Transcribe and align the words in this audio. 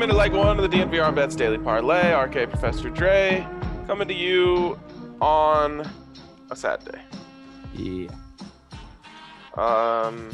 Welcome 0.00 0.16
into 0.16 0.18
leg 0.18 0.32
one 0.32 0.58
of 0.58 0.70
the 0.70 0.74
DNVR 0.78 1.14
Bets 1.14 1.36
Daily 1.36 1.58
Parlay. 1.58 2.14
RK 2.14 2.48
Professor 2.48 2.88
Dre 2.88 3.46
coming 3.86 4.08
to 4.08 4.14
you 4.14 4.80
on 5.20 5.86
a 6.50 6.56
sad 6.56 6.82
day. 6.86 7.02
Yeah. 7.74 8.08
Um, 9.58 10.30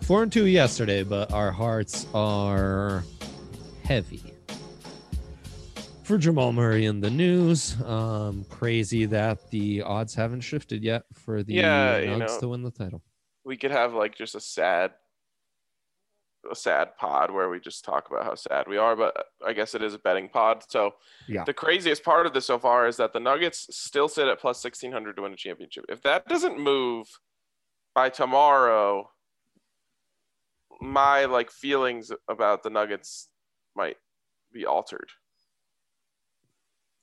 Four 0.00 0.24
and 0.24 0.32
two 0.32 0.46
yesterday, 0.46 1.04
but 1.04 1.32
our 1.32 1.52
hearts 1.52 2.08
are 2.14 3.04
heavy. 3.84 4.20
For 6.02 6.18
Jamal 6.18 6.52
Murray 6.52 6.86
in 6.86 7.00
the 7.00 7.10
news, 7.10 7.80
um, 7.82 8.44
crazy 8.50 9.04
that 9.06 9.52
the 9.52 9.82
odds 9.82 10.16
haven't 10.16 10.40
shifted 10.40 10.82
yet 10.82 11.04
for 11.12 11.44
the 11.44 11.54
Yeah, 11.54 11.98
you 11.98 12.08
Nugs 12.16 12.18
know. 12.26 12.40
to 12.40 12.48
win 12.48 12.62
the 12.64 12.72
title. 12.72 13.02
we 13.44 13.56
could 13.56 13.70
have 13.70 13.94
like 13.94 14.16
just 14.16 14.34
a 14.34 14.40
sad, 14.40 14.90
a 16.50 16.54
sad 16.54 16.96
pod 16.96 17.30
where 17.30 17.48
we 17.48 17.60
just 17.60 17.84
talk 17.84 18.08
about 18.10 18.24
how 18.24 18.34
sad 18.34 18.66
we 18.68 18.76
are. 18.76 18.96
But 18.96 19.26
I 19.46 19.52
guess 19.52 19.74
it 19.74 19.82
is 19.82 19.94
a 19.94 19.98
betting 19.98 20.28
pod. 20.28 20.64
So 20.68 20.94
Yeah. 21.28 21.44
the 21.44 21.54
craziest 21.54 22.02
part 22.04 22.26
of 22.26 22.34
this 22.34 22.46
so 22.46 22.58
far 22.58 22.86
is 22.88 22.96
that 22.96 23.12
the 23.12 23.20
Nuggets 23.20 23.66
still 23.76 24.08
sit 24.08 24.28
at 24.28 24.40
plus 24.40 24.60
sixteen 24.60 24.92
hundred 24.92 25.16
to 25.16 25.22
win 25.22 25.32
a 25.32 25.36
championship. 25.36 25.84
If 25.88 26.02
that 26.02 26.26
doesn't 26.26 26.58
move 26.58 27.06
by 27.94 28.08
tomorrow, 28.08 29.10
my 30.80 31.26
like 31.26 31.50
feelings 31.50 32.10
about 32.28 32.62
the 32.62 32.70
Nuggets 32.70 33.28
might 33.76 33.96
be 34.52 34.66
altered. 34.66 35.10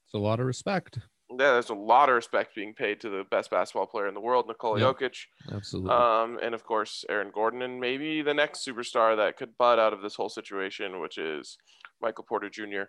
It's 0.06 0.14
a 0.14 0.18
lot 0.18 0.40
of 0.40 0.46
respect. 0.46 1.00
Yeah, 1.32 1.54
there's 1.54 1.70
a 1.70 1.76
lot 1.76 2.10
of 2.10 2.16
respect 2.16 2.56
being 2.56 2.74
paid 2.74 3.00
to 3.02 3.10
the 3.10 3.24
best 3.30 3.52
basketball 3.52 3.86
player 3.86 4.08
in 4.08 4.16
the 4.16 4.20
world, 4.20 4.48
Nikola 4.48 4.80
Yeah. 4.80 4.86
Jokic. 4.86 5.16
Absolutely. 5.52 5.92
Um, 5.92 6.40
and 6.42 6.56
of 6.56 6.64
course, 6.64 7.06
Aaron 7.08 7.31
Gordon, 7.34 7.62
and 7.62 7.80
maybe 7.80 8.22
the 8.22 8.34
next 8.34 8.66
superstar 8.66 9.16
that 9.17 9.38
could 9.38 9.58
bud 9.58 9.78
out 9.78 9.94
of 9.94 10.02
this 10.02 10.16
whole 10.16 10.30
situation, 10.30 11.00
which 11.00 11.18
is 11.20 11.58
Michael 12.02 12.26
Porter 12.28 12.50
Jr. 12.50 12.84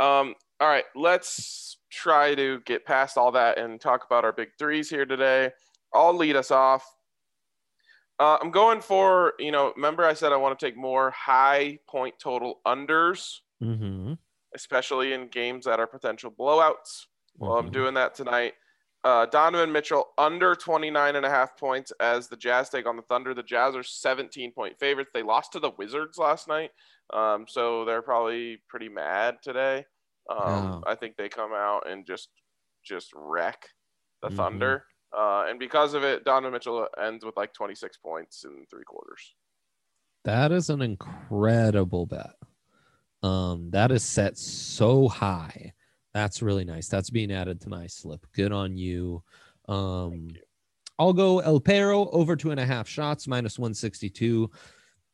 Um, 0.00 0.34
all 0.60 0.68
right, 0.68 0.84
let's 0.94 1.78
try 1.90 2.34
to 2.34 2.60
get 2.66 2.84
past 2.84 3.16
all 3.16 3.32
that 3.32 3.58
and 3.58 3.80
talk 3.80 4.04
about 4.04 4.24
our 4.24 4.32
big 4.32 4.48
threes 4.58 4.90
here 4.90 5.06
today. 5.06 5.50
I'll 5.94 6.14
lead 6.14 6.36
us 6.36 6.50
off. 6.50 6.84
Uh, 8.18 8.38
I'm 8.40 8.50
going 8.50 8.80
for, 8.80 9.34
you 9.38 9.52
know, 9.52 9.72
remember 9.76 10.04
I 10.04 10.14
said 10.14 10.32
I 10.32 10.36
want 10.36 10.58
to 10.58 10.66
take 10.66 10.76
more 10.76 11.10
high 11.10 11.78
point 11.88 12.14
total 12.18 12.60
unders, 12.66 13.38
mm-hmm. 13.62 14.14
especially 14.54 15.12
in 15.12 15.28
games 15.28 15.66
that 15.66 15.80
are 15.80 15.86
potential 15.86 16.30
blowouts. 16.30 17.06
Well, 17.38 17.56
I'm 17.58 17.68
Mhm. 17.68 17.72
doing 17.72 17.94
that 17.94 18.14
tonight. 18.14 18.54
Uh, 19.04 19.26
Donovan 19.26 19.70
Mitchell 19.70 20.12
under 20.18 20.54
29 20.56 21.14
and 21.16 21.24
a 21.24 21.30
half 21.30 21.56
points 21.56 21.92
as 22.00 22.28
the 22.28 22.36
Jazz 22.36 22.70
take 22.70 22.86
on 22.86 22.96
the 22.96 23.02
Thunder. 23.02 23.34
The 23.34 23.42
Jazz 23.42 23.76
are 23.76 23.82
17 23.84 24.52
point 24.52 24.78
favorites. 24.80 25.10
They 25.14 25.22
lost 25.22 25.52
to 25.52 25.60
the 25.60 25.70
Wizards 25.70 26.18
last 26.18 26.48
night, 26.48 26.72
um, 27.12 27.46
so 27.46 27.84
they're 27.84 28.02
probably 28.02 28.56
pretty 28.68 28.88
mad 28.88 29.40
today. 29.42 29.86
Um, 30.28 30.38
Oh. 30.38 30.82
I 30.86 30.96
think 30.96 31.16
they 31.16 31.28
come 31.28 31.52
out 31.52 31.86
and 31.88 32.06
just 32.06 32.30
just 32.82 33.12
wreck 33.14 33.68
the 34.22 34.28
Mhm. 34.28 34.36
Thunder, 34.36 34.86
uh, 35.12 35.46
and 35.48 35.58
because 35.58 35.92
of 35.94 36.04
it, 36.04 36.24
Donovan 36.24 36.52
Mitchell 36.52 36.88
ends 36.96 37.24
with 37.24 37.36
like 37.36 37.52
26 37.52 37.96
points 37.98 38.44
in 38.44 38.64
three 38.66 38.84
quarters. 38.84 39.34
That 40.22 40.52
is 40.52 40.70
an 40.70 40.82
incredible 40.82 42.06
bet. 42.06 42.36
Um, 43.24 43.70
that 43.70 43.90
is 43.90 44.04
set 44.04 44.36
so 44.38 45.08
high. 45.08 45.74
That's 46.16 46.40
really 46.40 46.64
nice. 46.64 46.88
That's 46.88 47.10
being 47.10 47.30
added 47.30 47.60
to 47.60 47.68
my 47.68 47.86
slip. 47.86 48.26
Good 48.32 48.50
on 48.50 48.78
you. 48.78 49.22
Um, 49.68 50.30
you. 50.30 50.40
I'll 50.98 51.12
go 51.12 51.40
El 51.40 51.60
Perro 51.60 52.08
over 52.08 52.36
two 52.36 52.52
and 52.52 52.58
a 52.58 52.64
half 52.64 52.88
shots, 52.88 53.28
minus 53.28 53.58
162. 53.58 54.50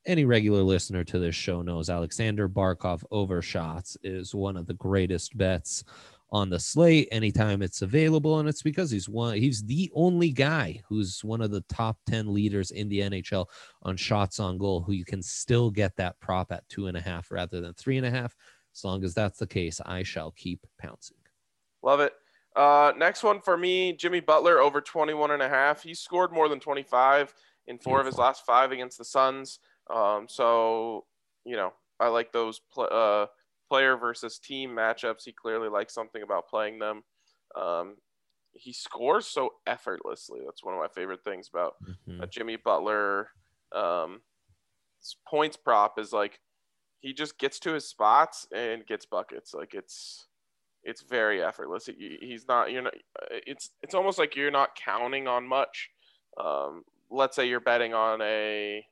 Any 0.07 0.25
regular 0.25 0.63
listener 0.63 1.03
to 1.03 1.19
this 1.19 1.35
show 1.35 1.61
knows 1.61 1.91
Alexander 1.91 2.49
Barkov 2.49 3.03
over 3.11 3.43
shots 3.43 3.97
is 4.05 4.33
one 4.33 4.57
of 4.57 4.69
the 4.69 4.75
greatest 4.75 5.37
bets 5.37 5.83
on 6.31 6.49
the 6.49 6.61
slate 6.61 7.09
anytime 7.11 7.63
it's 7.63 7.83
available. 7.83 8.39
And 8.39 8.49
it's 8.49 8.63
because 8.63 8.93
he's 8.93 9.09
one, 9.09 9.37
he's 9.37 9.65
the 9.65 9.91
only 9.97 10.31
guy 10.31 10.83
who's 10.89 11.25
one 11.25 11.41
of 11.41 11.51
the 11.51 11.63
top 11.63 11.99
10 12.07 12.33
leaders 12.33 12.71
in 12.71 12.89
the 12.89 13.01
NHL 13.01 13.47
on 13.83 13.97
shots 13.97 14.39
on 14.39 14.57
goal 14.57 14.83
who 14.83 14.93
you 14.93 15.05
can 15.05 15.21
still 15.21 15.69
get 15.69 15.97
that 15.97 16.21
prop 16.21 16.53
at 16.53 16.69
two 16.69 16.87
and 16.87 16.97
a 16.97 17.01
half 17.01 17.33
rather 17.33 17.61
than 17.61 17.75
three 17.75 17.97
and 17.97 18.07
a 18.07 18.11
half. 18.11 18.37
As 18.75 18.85
long 18.85 19.05
as 19.05 19.15
that's 19.15 19.39
the 19.39 19.47
case, 19.47 19.81
I 19.85 20.03
shall 20.03 20.31
keep 20.33 20.67
pouncing. 20.79 21.19
Love 21.83 22.01
it. 22.01 22.15
Uh, 22.55 22.93
next 22.97 23.23
one 23.23 23.41
for 23.41 23.57
me, 23.57 23.93
Jimmy 23.95 24.21
Butler 24.21 24.59
over 24.61 24.81
21 24.81 25.31
and 25.31 25.43
a 25.43 25.49
half. 25.49 25.83
He 25.83 25.95
scored 25.95 26.33
more 26.33 26.49
than 26.49 26.61
25 26.61 27.35
in 27.67 27.79
four 27.79 28.01
of 28.01 28.07
his 28.07 28.19
last 28.19 28.45
five 28.45 28.73
against 28.73 28.99
the 28.99 29.05
Suns. 29.05 29.59
Um, 29.89 30.29
so, 30.29 31.07
you 31.45 31.57
know, 31.57 31.73
I 31.99 32.09
like 32.09 32.33
those 32.33 32.61
pl- 32.73 32.89
uh, 32.91 33.27
player 33.69 33.97
versus 33.97 34.39
team 34.39 34.71
matchups. 34.71 35.25
He 35.25 35.33
clearly 35.33 35.69
likes 35.69 35.95
something 35.95 36.23
about 36.23 36.49
playing 36.49 36.79
them. 36.79 37.03
Um, 37.57 37.97
he 38.53 38.73
scores 38.73 39.27
so 39.27 39.55
effortlessly. 39.67 40.41
That's 40.45 40.63
one 40.63 40.75
of 40.75 40.81
my 40.81 40.89
favorite 40.89 41.25
things 41.25 41.49
about 41.49 41.77
Mhm. 42.07 42.23
a 42.23 42.27
Jimmy 42.27 42.57
Butler 42.57 43.31
um, 43.73 44.23
points 45.27 45.57
prop 45.57 45.99
is 45.99 46.13
like 46.13 46.39
he 47.03 47.13
just 47.13 47.39
gets 47.39 47.59
to 47.61 47.73
his 47.75 47.87
spots 47.87 48.47
and 48.55 48.87
gets 48.87 49.05
buckets. 49.05 49.53
Like 49.53 49.75
it's 49.75 50.27
it's 50.85 51.03
very 51.03 51.43
effortless. 51.43 51.87
He- 51.87 52.19
He's 52.21 52.49
not 52.49 52.73
you're 52.73 52.83
not. 52.83 52.95
It's 53.47 53.71
it's 53.83 53.95
almost 53.95 54.19
like 54.19 54.35
you're 54.35 54.51
not 54.51 54.75
counting 54.75 55.29
on 55.29 55.47
much. 55.47 55.91
Um, 56.43 56.85
let's 57.11 57.37
say 57.37 57.47
you're 57.47 57.61
betting 57.61 57.93
on 57.93 58.23
a 58.23 58.87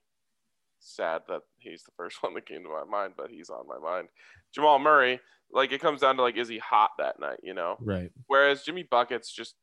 sad 0.81 1.23
that 1.29 1.41
he's 1.59 1.83
the 1.85 1.93
first 1.97 2.23
one 2.23 2.35
that 2.35 2.47
came 2.47 2.63
to 2.65 2.69
my 2.69 2.85
mind, 2.85 3.15
but 3.17 3.31
he's 3.31 3.49
on 3.51 3.67
my 3.67 3.79
mind. 3.79 4.09
Jamal 4.53 4.79
Murray. 4.79 5.21
Like 5.53 5.73
it 5.73 5.81
comes 5.81 6.01
down 6.03 6.17
to 6.17 6.23
like 6.23 6.37
is 6.37 6.49
he 6.49 6.59
hot 6.59 6.91
that 6.99 7.19
night? 7.19 7.41
You 7.43 7.55
know. 7.55 7.77
Right. 7.81 8.13
Whereas 8.29 8.63
Jimmy 8.63 8.83
buckets 8.85 9.33
just 9.33 9.55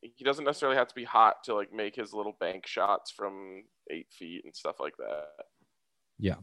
he 0.00 0.22
doesn't 0.24 0.44
necessarily 0.44 0.76
have 0.78 0.88
to 0.88 0.94
be 0.94 1.04
hot 1.04 1.42
to 1.44 1.54
like 1.54 1.72
make 1.72 1.94
his 1.96 2.12
little 2.12 2.36
bank 2.40 2.66
shots 2.66 3.10
from 3.10 3.64
eight 3.90 4.06
feet 4.10 4.44
and 4.44 4.54
stuff 4.54 4.78
like 4.80 4.96
that. 4.98 5.26
Yeah, 6.20 6.36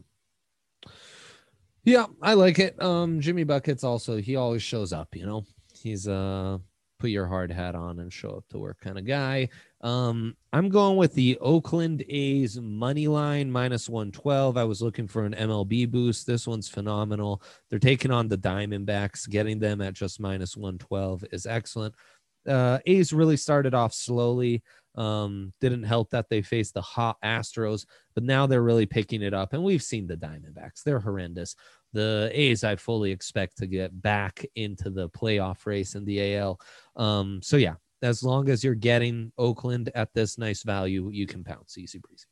I 2.20 2.34
like 2.34 2.58
it. 2.58 2.80
Um, 2.82 3.20
Jimmy 3.20 3.44
Buckets 3.44 3.84
also 3.84 4.16
he 4.16 4.36
always 4.36 4.62
shows 4.62 4.92
up. 4.92 5.14
You 5.14 5.26
know, 5.26 5.44
he's 5.72 6.08
uh 6.08 6.58
put 6.98 7.10
your 7.10 7.26
hard 7.26 7.50
hat 7.50 7.74
on 7.74 8.00
and 8.00 8.12
show 8.12 8.30
up 8.30 8.44
to 8.48 8.58
work 8.58 8.80
kind 8.80 8.98
of 8.98 9.06
guy. 9.06 9.48
Um, 9.82 10.34
I'm 10.52 10.68
going 10.68 10.96
with 10.96 11.14
the 11.14 11.38
Oakland 11.40 12.02
A's 12.08 12.58
money 12.58 13.06
line 13.06 13.50
minus 13.50 13.88
112. 13.88 14.56
I 14.56 14.64
was 14.64 14.80
looking 14.82 15.06
for 15.06 15.24
an 15.24 15.34
MLB 15.34 15.90
boost. 15.90 16.26
This 16.26 16.46
one's 16.46 16.68
phenomenal. 16.68 17.42
They're 17.68 17.78
taking 17.78 18.10
on 18.10 18.28
the 18.28 18.38
Diamondbacks. 18.38 19.28
Getting 19.28 19.58
them 19.58 19.80
at 19.80 19.94
just 19.94 20.20
minus 20.20 20.56
112 20.56 21.24
is 21.32 21.46
excellent. 21.46 21.94
Uh, 22.48 22.78
A's 22.86 23.12
really 23.12 23.36
started 23.36 23.74
off 23.74 23.92
slowly. 23.92 24.62
Um, 24.96 25.52
didn't 25.60 25.82
help 25.82 26.10
that 26.10 26.28
they 26.28 26.42
faced 26.42 26.74
the 26.74 26.82
hot 26.82 27.16
Astros, 27.22 27.86
but 28.14 28.24
now 28.24 28.46
they're 28.46 28.62
really 28.62 28.86
picking 28.86 29.22
it 29.22 29.34
up. 29.34 29.52
And 29.52 29.62
we've 29.62 29.82
seen 29.82 30.06
the 30.06 30.16
Diamondbacks; 30.16 30.82
they're 30.84 31.00
horrendous. 31.00 31.54
The 31.92 32.30
A's, 32.32 32.64
I 32.64 32.76
fully 32.76 33.10
expect 33.10 33.58
to 33.58 33.66
get 33.66 34.02
back 34.02 34.44
into 34.54 34.90
the 34.90 35.08
playoff 35.10 35.66
race 35.66 35.94
in 35.94 36.04
the 36.04 36.36
AL. 36.36 36.60
Um, 36.96 37.40
so 37.42 37.56
yeah, 37.56 37.74
as 38.02 38.22
long 38.22 38.48
as 38.48 38.62
you're 38.62 38.74
getting 38.74 39.32
Oakland 39.38 39.90
at 39.94 40.12
this 40.12 40.38
nice 40.38 40.62
value, 40.62 41.10
you 41.10 41.26
can 41.26 41.44
pounce 41.44 41.78
easy 41.78 41.98
breezy. 41.98 42.26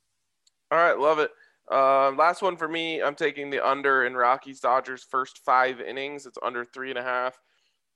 All 0.70 0.78
right, 0.78 0.98
love 0.98 1.18
it. 1.18 1.30
Um, 1.70 2.16
last 2.16 2.42
one 2.42 2.56
for 2.56 2.68
me. 2.68 3.02
I'm 3.02 3.14
taking 3.14 3.48
the 3.48 3.66
under 3.66 4.04
in 4.04 4.14
Rockies 4.14 4.60
Dodgers 4.60 5.06
first 5.08 5.38
five 5.44 5.80
innings. 5.80 6.26
It's 6.26 6.38
under 6.42 6.64
three 6.64 6.90
and 6.90 6.98
a 6.98 7.02
half. 7.02 7.40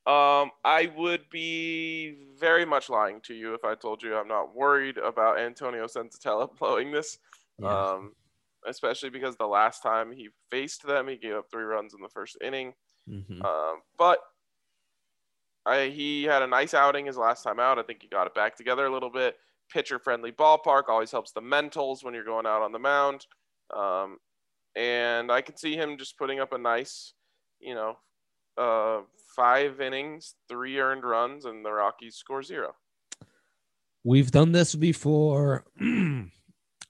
Um, 0.08 0.52
I 0.64 0.90
would 0.96 1.28
be 1.30 2.16
very 2.38 2.64
much 2.64 2.88
lying 2.88 3.20
to 3.22 3.34
you 3.34 3.52
if 3.52 3.62
I 3.62 3.74
told 3.74 4.02
you 4.02 4.16
I'm 4.16 4.26
not 4.26 4.54
worried 4.56 4.96
about 4.96 5.38
Antonio 5.38 5.84
Senzatela 5.86 6.48
blowing 6.58 6.90
this. 6.90 7.18
Um, 7.62 8.14
especially 8.66 9.10
because 9.10 9.36
the 9.36 9.46
last 9.46 9.82
time 9.82 10.10
he 10.10 10.30
faced 10.50 10.86
them, 10.86 11.08
he 11.08 11.16
gave 11.16 11.34
up 11.34 11.50
three 11.50 11.64
runs 11.64 11.92
in 11.92 12.00
the 12.00 12.08
first 12.08 12.38
inning. 12.42 12.72
Mhm. 13.08 13.44
Um, 13.44 13.82
but 13.98 14.18
I, 15.66 15.88
he 15.88 16.24
had 16.24 16.42
a 16.42 16.46
nice 16.46 16.72
outing 16.72 17.04
his 17.04 17.18
last 17.18 17.42
time 17.42 17.60
out. 17.60 17.78
I 17.78 17.82
think 17.82 18.00
he 18.00 18.08
got 18.08 18.26
it 18.26 18.34
back 18.34 18.56
together 18.56 18.86
a 18.86 18.92
little 18.92 19.10
bit. 19.10 19.36
Pitcher 19.70 19.98
friendly 19.98 20.32
ballpark 20.32 20.84
always 20.88 21.10
helps 21.10 21.32
the 21.32 21.42
mentals 21.42 22.02
when 22.02 22.14
you're 22.14 22.24
going 22.24 22.46
out 22.46 22.62
on 22.62 22.72
the 22.72 22.78
mound. 22.78 23.26
Um, 23.76 24.18
and 24.74 25.30
I 25.30 25.42
could 25.42 25.58
see 25.58 25.76
him 25.76 25.98
just 25.98 26.16
putting 26.16 26.40
up 26.40 26.52
a 26.52 26.58
nice, 26.58 27.12
you 27.60 27.74
know, 27.74 27.98
uh, 28.58 29.00
five 29.36 29.80
innings, 29.80 30.34
three 30.48 30.78
earned 30.78 31.04
runs, 31.04 31.44
and 31.44 31.64
the 31.64 31.72
Rockies 31.72 32.16
score 32.16 32.42
zero. 32.42 32.74
We've 34.04 34.30
done 34.30 34.52
this 34.52 34.74
before. 34.74 35.64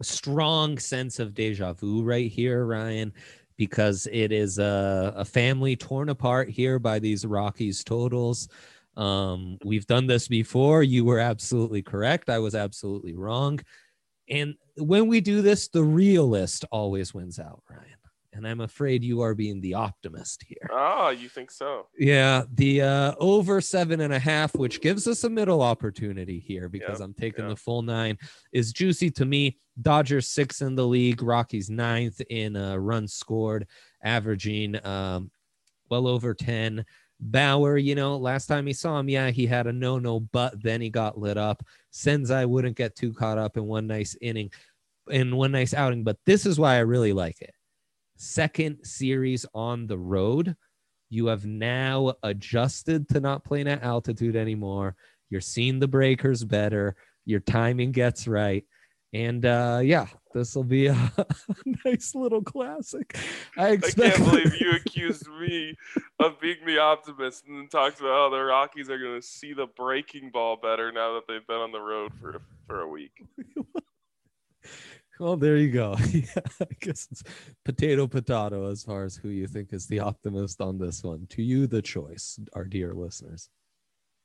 Strong 0.03 0.79
sense 0.79 1.19
of 1.19 1.35
deja 1.35 1.73
vu 1.73 2.03
right 2.03 2.31
here, 2.31 2.65
Ryan, 2.65 3.13
because 3.57 4.07
it 4.13 4.31
is 4.31 4.59
a, 4.59 5.13
a 5.17 5.25
family 5.25 5.75
torn 5.75 6.09
apart 6.09 6.49
here 6.49 6.79
by 6.79 7.01
these 7.01 7.27
Rockies 7.27 7.83
totals. 7.83 8.49
Um, 8.97 9.59
we've 9.65 9.87
done 9.87 10.07
this 10.07 10.29
before. 10.29 10.83
You 10.83 11.05
were 11.05 11.19
absolutely 11.19 11.83
correct. 11.83 12.31
I 12.31 12.39
was 12.39 12.55
absolutely 12.55 13.15
wrong. 13.15 13.61
And 14.29 14.55
when 14.77 15.07
we 15.09 15.21
do 15.21 15.43
this, 15.43 15.69
the 15.69 15.83
realist 15.83 16.65
always 16.71 17.13
wins 17.13 17.39
out, 17.39 17.63
Ryan. 17.69 17.98
And 18.39 18.47
I'm 18.47 18.61
afraid 18.61 19.03
you 19.03 19.21
are 19.21 19.35
being 19.35 19.61
the 19.61 19.75
optimist 19.75 20.45
here. 20.47 20.71
Oh, 20.73 21.11
you 21.11 21.29
think 21.29 21.51
so? 21.51 21.89
Yeah, 21.99 22.45
the 22.55 22.83
uh, 22.83 23.15
over 23.19 23.61
seven 23.61 24.01
and 24.01 24.15
a 24.15 24.19
half, 24.19 24.55
which 24.55 24.81
gives 24.81 25.09
us 25.09 25.25
a 25.25 25.29
middle 25.29 25.61
opportunity 25.61 26.39
here 26.39 26.69
because 26.69 27.01
Yep, 27.01 27.05
I'm 27.05 27.15
taking 27.15 27.45
yep. 27.47 27.57
the 27.57 27.61
full 27.61 27.83
nine, 27.83 28.17
is 28.53 28.73
juicy 28.73 29.11
to 29.11 29.25
me. 29.25 29.59
Dodgers 29.83 30.29
six 30.29 30.63
in 30.63 30.77
the 30.77 30.87
league, 30.87 31.21
Rockies 31.21 31.69
ninth 31.69 32.21
in 32.31 32.55
uh, 32.55 32.77
runs 32.77 33.13
scored, 33.13 33.67
averaging 34.05 34.85
um, 34.87 35.33
well 35.91 36.07
over 36.07 36.33
10. 36.33 36.85
Bauer, 37.21 37.77
you 37.77 37.97
know, 37.97 38.17
last 38.17 38.47
time 38.47 38.69
he 38.69 38.73
saw 38.73 39.01
him, 39.01 39.09
yeah, 39.09 39.31
he 39.31 39.47
had 39.47 39.67
a 39.67 39.73
no 39.73 39.99
no, 39.99 40.21
but 40.21 40.63
then 40.63 40.81
he 40.81 40.91
got 40.91 41.19
lit 41.19 41.37
up. 41.37 41.65
Senzai 41.93 42.47
wouldn't 42.47 42.77
get 42.77 42.95
too 42.95 43.13
caught 43.13 43.39
up 43.39 43.57
in 43.57 43.65
one 43.65 43.89
nice 43.89 44.17
inning, 44.21 44.53
in 45.11 45.35
one 45.35 45.51
nice 45.51 45.75
outing, 45.75 46.05
but 46.05 46.19
this 46.25 46.47
is 46.47 46.61
why 46.61 46.77
I 46.77 46.81
really 46.81 47.13
like 47.13 47.43
it. 47.43 47.53
Second 48.19 48.79
series 48.83 49.47
on 49.55 49.87
the 49.87 49.97
road. 49.97 50.57
You 51.09 51.27
have 51.27 51.47
now 51.47 52.15
adjusted 52.23 53.09
to 53.11 53.21
not 53.21 53.45
playing 53.45 53.69
at 53.69 53.83
altitude 53.83 54.37
anymore. 54.37 54.97
You're 55.31 55.41
seeing 55.41 55.79
the 55.79 55.89
breakers 55.89 56.45
better. 56.45 56.97
Your 57.25 57.41
timing 57.41 57.93
gets 57.93 58.27
right. 58.27 58.65
And 59.13 59.47
uh, 59.47 59.81
yeah, 59.83 60.07
this 60.35 60.55
will 60.55 60.65
be 60.65 60.89
a 60.89 61.13
nice 61.85 62.15
little 62.15 62.43
classic. 62.43 63.17
I 63.57 63.69
I 63.69 63.71
expect. 63.71 64.17
can't 64.17 64.31
believe 64.31 64.61
you 64.61 64.73
accused 64.87 65.29
me 65.41 65.77
of 66.19 66.41
being 66.41 66.59
the 66.67 66.79
optimist 66.79 67.47
and 67.47 67.57
then 67.57 67.69
talked 67.69 68.01
about 68.01 68.11
how 68.11 68.31
the 68.31 68.43
Rockies 68.43 68.91
are 68.91 68.99
going 68.99 69.19
to 69.19 69.27
see 69.27 69.55
the 69.55 69.67
breaking 69.67 70.31
ball 70.31 70.57
better 70.57 70.93
now 70.93 71.15
that 71.15 71.23
they've 71.29 71.47
been 71.47 71.57
on 71.57 71.73
the 71.73 71.81
road 71.81 72.13
for 72.21 72.43
for 72.67 72.81
a 72.81 72.89
week. 72.89 73.25
Well, 75.21 75.37
there 75.37 75.57
you 75.57 75.71
go. 75.71 75.97
yeah, 76.13 76.25
I 76.61 76.67
guess 76.81 77.09
it's 77.11 77.23
potato 77.65 78.07
potato 78.07 78.71
as 78.71 78.83
far 78.85 79.05
as 79.05 79.17
who 79.17 79.29
you 79.29 79.47
think 79.47 79.73
is 79.73 79.87
the 79.87 80.01
optimist 80.01 80.61
on 80.61 80.79
this 80.79 81.03
one. 81.03 81.27
To 81.31 81.43
you, 81.43 81.67
the 81.67 81.83
choice, 81.83 82.39
our 82.55 82.65
dear 82.65 82.95
listeners. 82.95 83.49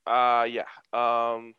Uh, 0.06 0.46
yeah. 0.50 0.64
Um, 0.94 1.56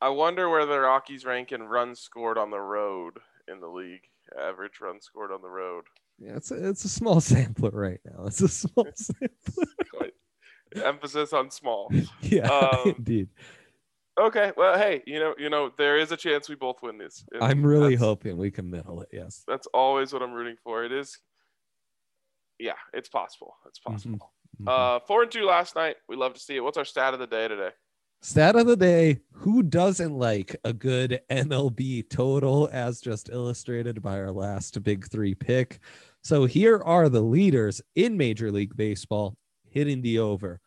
I 0.00 0.10
wonder 0.10 0.48
where 0.48 0.66
the 0.66 0.78
Rockies 0.78 1.24
rank 1.24 1.50
in 1.52 1.62
runs 1.62 1.98
scored 2.00 2.38
on 2.38 2.50
the 2.50 2.60
road 2.60 3.14
in 3.50 3.60
the 3.60 3.66
league. 3.68 4.02
Average 4.38 4.80
runs 4.80 5.04
scored 5.06 5.32
on 5.32 5.42
the 5.42 5.48
road. 5.48 5.84
Yeah, 6.18 6.36
it's 6.36 6.50
a, 6.50 6.68
it's 6.68 6.84
a 6.84 6.88
small 6.88 7.20
sampler 7.22 7.70
right 7.70 8.00
now. 8.04 8.26
It's 8.26 8.40
a 8.40 8.48
small 8.48 8.86
sampler. 8.94 9.64
Quite- 9.92 10.12
Emphasis 10.84 11.32
on 11.32 11.50
small. 11.50 11.90
yeah, 12.20 12.46
Um, 12.46 12.94
indeed. 12.98 13.28
Okay. 14.18 14.52
Well, 14.56 14.76
hey, 14.76 15.02
you 15.06 15.20
know, 15.20 15.34
you 15.38 15.48
know, 15.48 15.70
there 15.78 15.96
is 15.98 16.10
a 16.12 16.16
chance 16.16 16.48
we 16.48 16.54
both 16.56 16.82
win 16.82 16.98
this. 16.98 17.24
I'm 17.40 17.64
really 17.64 17.94
hoping 17.94 18.36
we 18.36 18.50
can 18.50 18.70
middle 18.70 19.00
it. 19.02 19.08
Yes. 19.12 19.44
That's 19.46 19.66
always 19.68 20.12
what 20.12 20.22
I'm 20.22 20.32
rooting 20.32 20.56
for. 20.64 20.84
It 20.84 20.92
is. 20.92 21.18
Yeah, 22.58 22.72
it's 22.92 23.08
possible. 23.08 23.54
It's 23.66 23.78
possible. 23.78 24.32
Mhm. 24.60 24.68
Uh, 24.68 25.00
four 25.06 25.22
and 25.22 25.30
two 25.30 25.44
last 25.44 25.76
night. 25.76 25.96
We 26.08 26.16
love 26.16 26.34
to 26.34 26.40
see 26.40 26.56
it. 26.56 26.60
What's 26.60 26.78
our 26.78 26.84
stat 26.84 27.14
of 27.14 27.20
the 27.20 27.26
day 27.26 27.46
today? 27.46 27.70
Stat 28.20 28.56
of 28.56 28.66
the 28.66 28.76
day 28.76 29.20
Who 29.32 29.62
doesn't 29.62 30.18
like 30.18 30.56
a 30.64 30.72
good 30.72 31.20
MLB 31.30 32.02
total, 32.02 32.68
as 32.72 33.00
just 33.00 33.28
illustrated 33.28 34.02
by 34.02 34.18
our 34.18 34.32
last 34.32 34.82
big 34.82 35.08
three 35.08 35.36
pick? 35.36 35.78
So 36.24 36.44
here 36.44 36.78
are 36.78 37.08
the 37.08 37.20
leaders 37.20 37.80
in 37.94 38.16
Major 38.16 38.50
League 38.50 38.76
Baseball 38.76 39.36
hitting 39.70 40.02
the 40.02 40.18
over 40.18 40.60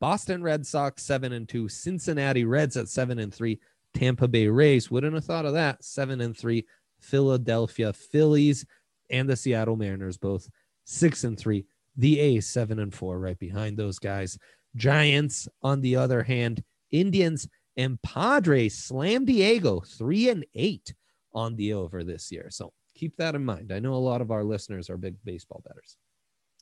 Boston 0.00 0.42
Red 0.42 0.66
Sox, 0.66 1.02
seven 1.02 1.32
and 1.32 1.48
two, 1.48 1.68
Cincinnati 1.68 2.44
Reds 2.44 2.76
at 2.76 2.88
seven 2.88 3.18
and 3.18 3.32
three, 3.32 3.58
Tampa 3.94 4.28
Bay 4.28 4.48
Rays. 4.48 4.90
Wouldn't 4.90 5.14
have 5.14 5.24
thought 5.24 5.46
of 5.46 5.54
that. 5.54 5.82
Seven 5.82 6.20
and 6.20 6.36
three, 6.36 6.66
Philadelphia 7.00 7.92
Phillies, 7.92 8.64
and 9.10 9.28
the 9.28 9.36
Seattle 9.36 9.76
Mariners, 9.76 10.16
both 10.16 10.48
six 10.84 11.24
and 11.24 11.38
three. 11.38 11.64
The 11.96 12.20
A's, 12.20 12.46
seven 12.46 12.78
and 12.78 12.94
four, 12.94 13.18
right 13.18 13.38
behind 13.38 13.76
those 13.76 13.98
guys. 13.98 14.38
Giants, 14.76 15.48
on 15.62 15.80
the 15.80 15.96
other 15.96 16.22
hand, 16.22 16.62
Indians 16.90 17.48
and 17.76 18.00
Padres 18.02 18.76
slam 18.76 19.24
Diego 19.24 19.80
three 19.80 20.28
and 20.28 20.44
eight 20.54 20.94
on 21.32 21.56
the 21.56 21.72
over 21.72 22.04
this 22.04 22.30
year. 22.30 22.48
So 22.50 22.72
keep 22.94 23.16
that 23.16 23.34
in 23.34 23.44
mind. 23.44 23.72
I 23.72 23.78
know 23.78 23.94
a 23.94 23.96
lot 23.96 24.20
of 24.20 24.30
our 24.30 24.44
listeners 24.44 24.90
are 24.90 24.96
big 24.96 25.16
baseball 25.24 25.62
betters. 25.66 25.96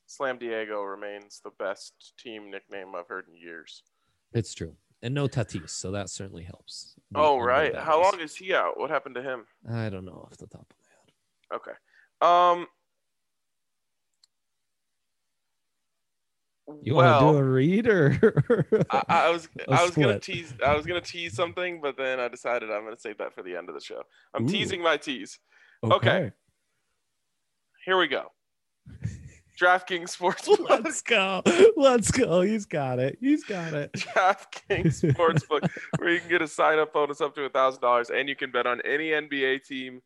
Slam 0.06 0.38
Diego 0.38 0.82
remains 0.82 1.40
the 1.44 1.50
best 1.58 2.14
team 2.18 2.50
nickname 2.50 2.94
I've 2.96 3.08
heard 3.08 3.26
in 3.28 3.34
years. 3.34 3.82
It's 4.32 4.54
true. 4.54 4.74
And 5.02 5.14
no 5.14 5.26
Tatis, 5.26 5.70
so 5.70 5.90
that 5.90 6.08
certainly 6.08 6.42
helps. 6.42 6.94
the 7.10 7.20
Oh, 7.20 7.38
right. 7.38 7.76
How 7.76 8.02
long 8.02 8.18
is 8.20 8.34
he 8.34 8.54
out? 8.54 8.78
What 8.78 8.90
happened 8.90 9.14
to 9.16 9.22
him? 9.22 9.44
I 9.70 9.90
don't 9.90 10.04
know 10.04 10.26
off 10.26 10.36
the 10.38 10.46
top 10.46 10.66
of 10.70 10.76
my 11.50 11.60
head. 11.60 11.60
Okay. 11.60 12.58
Um. 12.60 12.66
You 16.82 16.96
well, 16.96 17.24
want 17.24 17.36
to 17.36 17.40
do 17.40 17.46
a 17.46 17.48
read 17.48 17.86
or? 17.86 18.86
I, 18.90 19.02
I 19.08 19.30
was 19.30 19.48
a 19.68 19.72
I 19.72 19.84
was 19.84 19.94
gonna 19.94 20.18
tease 20.18 20.52
I 20.64 20.74
was 20.74 20.86
gonna 20.86 21.00
tease 21.00 21.34
something, 21.34 21.80
but 21.80 21.96
then 21.96 22.18
I 22.18 22.28
decided 22.28 22.70
I'm 22.70 22.84
gonna 22.84 22.98
save 22.98 23.18
that 23.18 23.34
for 23.34 23.42
the 23.42 23.54
end 23.54 23.68
of 23.68 23.74
the 23.74 23.80
show. 23.80 24.02
I'm 24.34 24.44
Ooh. 24.44 24.48
teasing 24.48 24.82
my 24.82 24.96
tease. 24.96 25.38
okay. 25.84 26.32
Here 27.84 27.96
we 27.96 28.08
go. 28.08 28.32
DraftKings 29.60 30.16
Sportsbook. 30.16 30.68
Let's 30.84 31.02
go. 31.02 31.42
Let's 31.76 32.10
go. 32.10 32.42
He's 32.42 32.66
got 32.66 32.98
it. 32.98 33.16
He's 33.20 33.44
got 33.44 33.72
it. 33.72 33.92
DraftKings 33.92 35.02
Sportsbook, 35.14 35.68
where 35.98 36.10
you 36.10 36.20
can 36.20 36.28
get 36.28 36.42
a 36.42 36.48
sign 36.48 36.78
up 36.78 36.92
bonus 36.92 37.20
up 37.20 37.34
to 37.36 37.44
a 37.44 37.48
thousand 37.48 37.80
dollars, 37.80 38.10
and 38.10 38.28
you 38.28 38.36
can 38.36 38.50
bet 38.50 38.66
on 38.66 38.80
any 38.84 39.10
NBA 39.10 39.64
team 39.64 40.00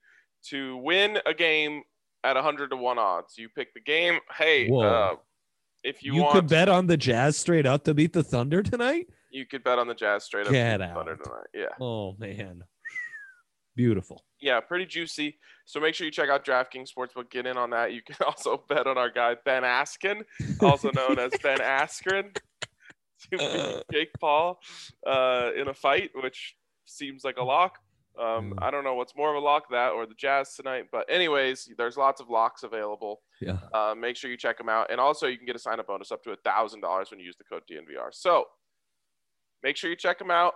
to 0.47 0.76
win 0.79 1.19
a 1.26 1.35
game 1.35 1.82
at 2.25 2.37
hundred 2.37 2.70
to 2.70 2.76
one 2.76 2.99
odds. 2.99 3.37
You 3.37 3.49
pick 3.49 3.75
the 3.75 3.81
game. 3.81 4.20
Hey, 4.37 4.70
uh, 4.70 5.17
if 5.82 6.02
you, 6.02 6.14
You, 6.14 6.23
want, 6.23 6.35
could 6.35 6.49
bet 6.49 6.69
on 6.69 6.87
the 6.87 6.97
Jazz 6.97 7.37
straight 7.37 7.67
up 7.67 7.85
to 7.85 7.94
beat 7.94 8.12
the 8.12 8.23
Thunder 8.23 8.62
tonight. 8.62 9.08
you 9.31 9.47
could 9.47 9.64
bet 9.64 9.79
on 9.79 9.88
the 9.88 9.94
Jazz 9.94 10.25
straight 10.25 10.47
up. 10.47 10.52
Get 10.52 10.79
to 10.79 10.87
the 10.87 10.94
Thunder 10.94 11.17
tonight. 11.17 11.47
Yeah, 11.55 11.67
Oh 11.81 12.14
man, 12.19 12.62
beautiful. 13.75 14.25
Yeah, 14.40 14.60
pretty 14.60 14.87
juicy. 14.87 15.38
So 15.66 15.81
make 15.81 15.94
sure 15.94 16.04
you 16.04 16.10
check 16.10 16.28
out 16.28 16.44
DraftKings 16.44 16.88
Sportsbook. 16.92 17.31
Get 17.31 17.46
in 17.46 17.56
on 17.56 17.70
that. 17.70 17.92
You 17.92 18.02
can 18.02 18.16
also 18.26 18.64
bet 18.69 18.87
on 18.87 18.98
our 18.98 19.10
guy 19.10 19.37
Ben 19.44 19.64
Askin, 19.64 20.25
also 20.60 20.90
known 20.94 21.19
as 21.19 21.32
Ben 21.42 21.58
Askren, 21.60 22.34
to 23.31 23.37
beat 23.38 23.82
Jake 23.92 24.10
Paul 24.20 24.58
uh, 25.06 25.50
in 25.56 25.69
a 25.69 25.75
fight, 25.75 26.10
which 26.22 26.56
seems 26.87 27.25
like 27.25 27.37
a 27.37 27.44
lock. 27.44 27.78
Um, 28.18 28.50
Mm. 28.50 28.54
I 28.61 28.70
don't 28.70 28.82
know 28.85 28.94
what's 28.94 29.14
more 29.16 29.30
of 29.30 29.37
a 29.40 29.44
lock, 29.44 29.70
that 29.70 29.92
or 29.92 30.04
the 30.04 30.14
Jazz 30.14 30.54
tonight. 30.54 30.87
But 30.90 31.06
anyways, 31.09 31.70
there's 31.78 31.97
lots 31.97 32.20
of 32.20 32.28
locks 32.28 32.64
available. 32.64 33.23
Yeah. 33.40 33.59
Uh, 33.73 33.94
make 33.97 34.16
sure 34.16 34.30
you 34.30 34.37
check 34.37 34.59
them 34.59 34.68
out, 34.68 34.90
and 34.90 35.00
also 35.00 35.26
you 35.26 35.37
can 35.37 35.47
get 35.47 35.56
a 35.56 35.61
sign-up 35.61 35.87
bonus 35.87 36.11
up 36.11 36.23
to 36.25 36.32
a 36.32 36.37
thousand 36.44 36.80
dollars 36.80 37.11
when 37.11 37.20
you 37.20 37.26
use 37.26 37.37
the 37.37 37.44
code 37.44 37.62
DNVR. 37.70 38.09
So 38.12 38.44
make 39.62 39.76
sure 39.76 39.88
you 39.88 39.97
check 39.97 40.18
them 40.18 40.30
out. 40.30 40.54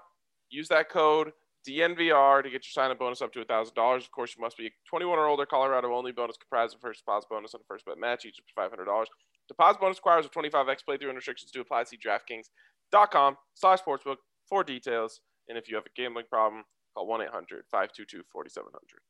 Use 0.50 0.69
that 0.69 0.91
code 0.91 1.33
DNVR 1.68 2.42
to 2.42 2.50
get 2.50 2.64
your 2.64 2.73
sign-up 2.73 2.99
bonus 2.99 3.23
up 3.23 3.33
to 3.33 3.44
thousand 3.44 3.75
dollars. 3.75 4.04
Of 4.04 4.11
course, 4.11 4.35
you 4.37 4.42
must 4.42 4.56
be 4.56 4.71
21 4.88 5.18
or 5.18 5.26
older. 5.26 5.47
Colorado 5.47 5.94
only. 5.94 6.12
Bonus 6.12 6.37
comprised 6.37 6.75
of 6.75 6.80
first 6.80 7.00
deposit 7.00 7.28
bonus 7.28 7.54
and 7.54 7.62
first 7.66 7.85
bet 7.87 7.99
match, 7.99 8.25
each 8.25 8.38
of 8.38 8.44
five 8.54 8.71
hundred 8.71 8.87
dollars. 8.87 9.09
Deposit 9.49 9.80
bonus 9.80 9.99
requires 9.99 10.26
a 10.26 10.28
25x 10.28 10.78
playthrough 10.88 11.09
and 11.09 11.16
restrictions 11.16 11.50
to 11.50 11.61
apply. 11.61 11.85
See 11.85 11.99
DraftKings.com 11.99 13.37
slash 13.54 13.80
sportsbook 13.80 14.16
for 14.49 14.64
details. 14.64 15.21
And 15.49 15.59
if 15.59 15.68
you 15.68 15.76
have 15.76 15.85
a 15.85 16.00
gambling 16.00 16.26
problem, 16.30 16.64
call 16.94 17.06
1-800-522-4700. 17.09 18.23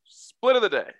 Split 0.06 0.56
of 0.56 0.62
the 0.62 0.68
day. 0.68 0.90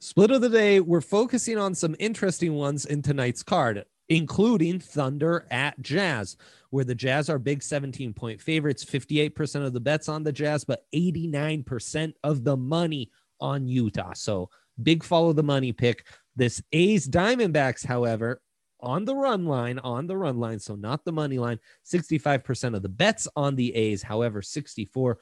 Split 0.00 0.30
of 0.30 0.40
the 0.40 0.48
day, 0.48 0.80
we're 0.80 1.02
focusing 1.02 1.58
on 1.58 1.74
some 1.74 1.94
interesting 1.98 2.54
ones 2.54 2.86
in 2.86 3.02
tonight's 3.02 3.42
card, 3.42 3.84
including 4.10 4.80
Thunder 4.80 5.46
at 5.50 5.80
Jazz, 5.80 6.36
where 6.70 6.84
the 6.84 6.94
Jazz 6.94 7.30
are 7.30 7.38
big 7.38 7.62
17 7.62 8.12
point 8.12 8.40
favorites, 8.40 8.84
58% 8.84 9.64
of 9.64 9.72
the 9.72 9.80
bets 9.80 10.08
on 10.08 10.24
the 10.24 10.32
Jazz, 10.32 10.64
but 10.64 10.84
89% 10.92 12.12
of 12.24 12.44
the 12.44 12.56
money 12.56 13.10
on 13.40 13.66
Utah. 13.66 14.12
So 14.12 14.50
big 14.82 15.04
follow 15.04 15.32
the 15.32 15.42
money 15.42 15.72
pick. 15.72 16.06
This 16.36 16.60
A's 16.72 17.08
Diamondbacks, 17.08 17.86
however, 17.86 18.42
on 18.80 19.04
the 19.04 19.14
run 19.14 19.46
line, 19.46 19.78
on 19.78 20.06
the 20.06 20.16
run 20.16 20.40
line, 20.40 20.58
so 20.58 20.74
not 20.74 21.04
the 21.04 21.12
money 21.12 21.38
line, 21.38 21.58
65% 21.86 22.74
of 22.74 22.82
the 22.82 22.88
bets 22.88 23.28
on 23.36 23.54
the 23.54 23.74
A's, 23.74 24.02
however, 24.02 24.40
64% 24.40 25.16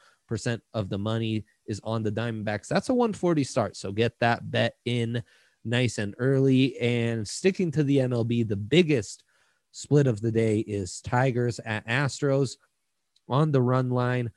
of 0.73 0.89
the 0.89 0.97
money 0.97 1.45
is 1.67 1.79
on 1.83 2.01
the 2.01 2.11
Diamondbacks. 2.11 2.67
That's 2.67 2.89
a 2.89 2.93
140 2.93 3.43
start. 3.43 3.75
So 3.75 3.91
get 3.91 4.13
that 4.21 4.49
bet 4.49 4.75
in 4.85 5.21
nice 5.65 5.97
and 5.97 6.15
early. 6.17 6.77
And 6.79 7.27
sticking 7.27 7.71
to 7.71 7.83
the 7.83 7.97
MLB, 7.97 8.47
the 8.47 8.55
biggest 8.55 9.23
split 9.71 10.07
of 10.07 10.21
the 10.21 10.31
day 10.31 10.59
is 10.59 11.01
Tigers 11.01 11.59
at 11.65 11.87
Astros 11.87 12.57
on 13.27 13.51
the 13.51 13.61
run 13.61 13.89
line. 13.89 14.31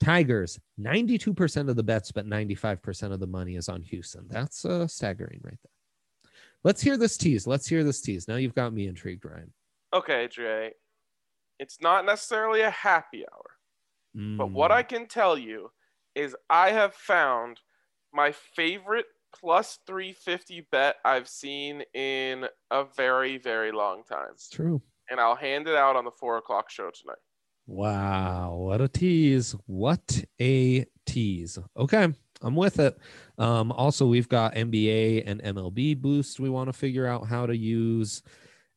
Tigers, 0.00 0.60
92% 0.80 1.68
of 1.68 1.76
the 1.76 1.82
bets, 1.82 2.12
but 2.12 2.26
95% 2.26 3.12
of 3.12 3.20
the 3.20 3.26
money 3.26 3.56
is 3.56 3.68
on 3.68 3.82
Houston. 3.82 4.26
That's 4.28 4.64
uh, 4.64 4.86
staggering 4.86 5.40
right 5.42 5.58
there. 5.62 6.30
Let's 6.62 6.80
hear 6.80 6.96
this 6.96 7.16
tease. 7.16 7.46
Let's 7.46 7.66
hear 7.66 7.82
this 7.82 8.00
tease. 8.00 8.28
Now 8.28 8.36
you've 8.36 8.54
got 8.54 8.72
me 8.72 8.86
intrigued, 8.86 9.24
Ryan. 9.24 9.52
Okay, 9.92 10.28
Dre. 10.28 10.72
It's 11.58 11.80
not 11.80 12.04
necessarily 12.04 12.60
a 12.60 12.70
happy 12.70 13.24
hour. 13.32 13.50
But 14.14 14.48
Mm, 14.48 14.52
what 14.52 14.72
I 14.72 14.82
can 14.82 15.06
tell 15.06 15.38
you 15.38 15.70
is 16.14 16.34
I 16.48 16.70
have 16.70 16.94
found 16.94 17.60
my 18.12 18.32
favorite 18.32 19.06
plus 19.40 19.78
350 19.86 20.66
bet 20.70 20.96
I've 21.04 21.28
seen 21.28 21.82
in 21.94 22.46
a 22.70 22.84
very, 22.96 23.38
very 23.38 23.72
long 23.72 24.02
time. 24.04 24.28
It's 24.32 24.48
true. 24.48 24.82
And 25.10 25.20
I'll 25.20 25.36
hand 25.36 25.68
it 25.68 25.74
out 25.74 25.96
on 25.96 26.04
the 26.04 26.10
four 26.10 26.36
o'clock 26.38 26.70
show 26.70 26.90
tonight. 26.90 27.18
Wow, 27.66 28.56
what 28.56 28.80
a 28.80 28.88
tease. 28.88 29.54
What 29.66 30.24
a 30.40 30.86
tease. 31.06 31.58
Okay, 31.76 32.08
I'm 32.40 32.56
with 32.56 32.78
it. 32.78 32.96
Um, 33.36 33.72
also, 33.72 34.06
we've 34.06 34.28
got 34.28 34.54
NBA 34.54 35.24
and 35.26 35.42
MLB 35.42 36.00
boost 36.00 36.40
we 36.40 36.48
want 36.48 36.68
to 36.68 36.72
figure 36.72 37.06
out 37.06 37.26
how 37.26 37.46
to 37.46 37.56
use 37.56 38.22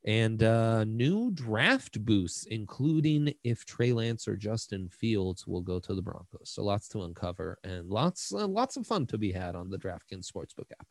and 0.06 0.42
uh, 0.44 0.84
new 0.84 1.32
draft 1.32 2.04
boosts, 2.04 2.46
including 2.46 3.34
if 3.44 3.66
Trey 3.66 3.94
Lance 3.94 4.28
or 4.28 4.36
Justin 4.36 4.90
Fields 4.90 5.46
will 5.46 5.62
go 5.62 5.80
to 5.80 5.94
the 5.94 6.02
Broncos. 6.02 6.50
So 6.50 6.64
lots 6.64 6.88
to 6.90 7.04
uncover 7.04 7.60
and 7.64 7.88
lots 7.88 8.34
uh, 8.34 8.48
lots 8.48 8.78
of 8.78 8.88
fun 8.88 9.06
to 9.08 9.18
be 9.18 9.32
had 9.32 9.56
on 9.56 9.70
the 9.70 9.78
DraftKings 9.78 10.32
Sportsbook 10.32 10.72
app. 10.80 10.88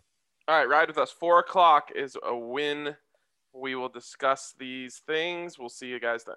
All 0.49 0.57
right, 0.57 0.69
ride 0.69 0.89
with 0.89 0.99
us. 0.99 1.11
Four 1.11 1.41
o'clock 1.41 1.91
is 1.95 2.17
a 2.25 2.37
win. 2.37 2.97
We 3.53 3.75
will 3.75 3.89
discuss 3.89 4.55
these 4.59 5.03
things. 5.07 5.59
We'll 5.59 5.69
see 5.69 5.87
you 5.87 6.01
guys 6.01 6.25
then. 6.25 6.37